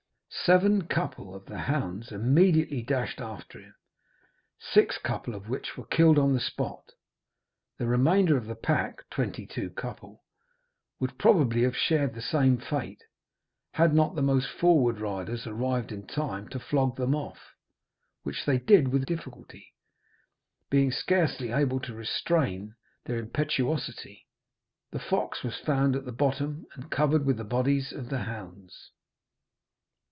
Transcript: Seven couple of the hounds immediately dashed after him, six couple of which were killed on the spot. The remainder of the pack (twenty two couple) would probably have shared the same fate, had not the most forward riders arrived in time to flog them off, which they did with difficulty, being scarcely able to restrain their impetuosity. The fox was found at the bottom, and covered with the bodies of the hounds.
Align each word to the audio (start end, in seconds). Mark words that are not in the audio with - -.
Seven 0.45 0.87
couple 0.87 1.35
of 1.35 1.45
the 1.45 1.57
hounds 1.59 2.11
immediately 2.11 2.81
dashed 2.81 3.19
after 3.19 3.59
him, 3.59 3.75
six 4.57 4.97
couple 4.97 5.35
of 5.35 5.49
which 5.49 5.77
were 5.77 5.85
killed 5.85 6.17
on 6.17 6.33
the 6.33 6.39
spot. 6.39 6.93
The 7.77 7.85
remainder 7.85 8.37
of 8.37 8.47
the 8.47 8.55
pack 8.55 9.07
(twenty 9.09 9.45
two 9.45 9.69
couple) 9.69 10.23
would 10.99 11.19
probably 11.19 11.63
have 11.63 11.75
shared 11.75 12.15
the 12.15 12.21
same 12.21 12.57
fate, 12.57 13.03
had 13.73 13.93
not 13.93 14.15
the 14.15 14.21
most 14.23 14.49
forward 14.49 14.99
riders 14.99 15.45
arrived 15.45 15.91
in 15.91 16.07
time 16.07 16.47
to 16.49 16.59
flog 16.59 16.95
them 16.95 17.13
off, 17.13 17.53
which 18.23 18.45
they 18.45 18.57
did 18.57 18.87
with 18.87 19.05
difficulty, 19.05 19.73
being 20.69 20.91
scarcely 20.91 21.51
able 21.51 21.79
to 21.81 21.93
restrain 21.93 22.73
their 23.05 23.17
impetuosity. 23.19 24.25
The 24.91 24.99
fox 24.99 25.43
was 25.43 25.57
found 25.59 25.95
at 25.95 26.05
the 26.05 26.11
bottom, 26.13 26.65
and 26.73 26.89
covered 26.89 27.25
with 27.25 27.37
the 27.37 27.43
bodies 27.43 27.91
of 27.91 28.09
the 28.09 28.23
hounds. 28.23 28.91